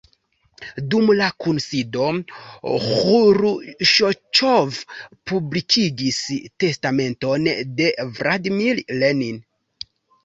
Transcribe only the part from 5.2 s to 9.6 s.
publikigis testamenton de Vladimir Lenin.